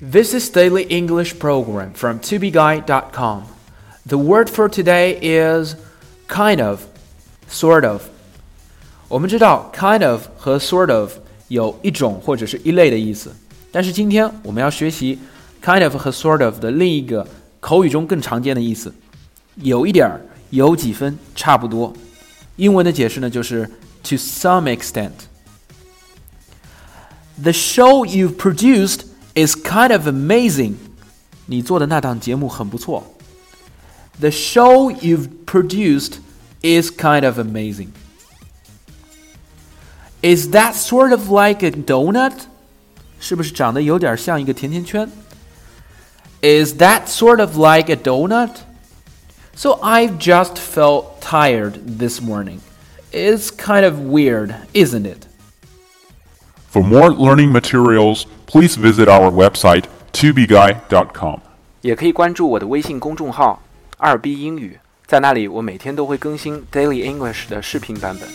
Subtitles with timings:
[0.00, 3.44] This is daily English program from tobeguide.com.
[4.06, 5.76] The word for today is
[6.28, 6.82] kind of,
[7.48, 8.02] sort of.
[9.08, 11.12] 我们知道 kind of 和 sort of
[11.48, 13.34] 有一种或者是一类的意思，
[13.70, 15.18] 但是今天我们要学习
[15.62, 17.26] kind of 和 sort of 的另一个
[17.60, 18.92] 口语中更常见的意思，
[19.56, 21.92] 有一点儿，有几分，差不多。
[22.56, 23.64] 英文的解释呢就是
[24.02, 29.02] to some extent。The show you've produced
[29.38, 30.74] is kind of amazing.
[31.46, 33.14] 你做的那档节目很不错。
[34.20, 36.18] The show you've produced
[36.62, 37.88] is kind of amazing.
[40.22, 42.46] Is that sort of like a donut?
[43.20, 45.10] 是不是长得有点像一个甜甜圈？
[46.40, 48.56] Is that sort of like a donut?
[49.56, 52.60] So I've just felt tired this morning.
[53.12, 55.26] It's kind of weird, isn't it?
[56.70, 61.40] For more learning materials, please visit our website tobeguy.com.
[61.82, 68.28] 也可以关注我的微信公众号“二 B 英语”，在那里我每天都会更新 Daily English 的视频版本。